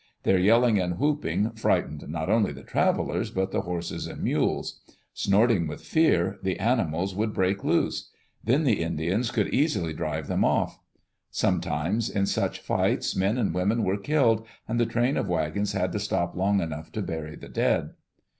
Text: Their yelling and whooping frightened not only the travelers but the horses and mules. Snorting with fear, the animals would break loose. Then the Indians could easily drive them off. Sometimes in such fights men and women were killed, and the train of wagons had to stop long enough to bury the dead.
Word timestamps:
Their 0.23 0.39
yelling 0.39 0.79
and 0.79 0.97
whooping 0.97 1.51
frightened 1.51 2.03
not 2.09 2.27
only 2.27 2.51
the 2.51 2.63
travelers 2.63 3.29
but 3.29 3.51
the 3.51 3.61
horses 3.61 4.07
and 4.07 4.23
mules. 4.23 4.79
Snorting 5.13 5.67
with 5.67 5.83
fear, 5.83 6.39
the 6.41 6.57
animals 6.59 7.13
would 7.13 7.35
break 7.35 7.63
loose. 7.63 8.09
Then 8.43 8.63
the 8.63 8.81
Indians 8.81 9.29
could 9.29 9.49
easily 9.53 9.93
drive 9.93 10.25
them 10.25 10.43
off. 10.43 10.79
Sometimes 11.29 12.09
in 12.09 12.25
such 12.25 12.61
fights 12.61 13.15
men 13.15 13.37
and 13.37 13.53
women 13.53 13.83
were 13.83 13.95
killed, 13.95 14.43
and 14.67 14.79
the 14.79 14.87
train 14.87 15.17
of 15.17 15.29
wagons 15.29 15.73
had 15.73 15.91
to 15.91 15.99
stop 15.99 16.35
long 16.35 16.61
enough 16.61 16.91
to 16.93 17.03
bury 17.03 17.35
the 17.35 17.47
dead. 17.47 17.91